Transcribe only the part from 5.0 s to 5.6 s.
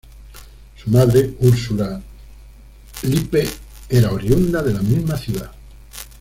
ciudad.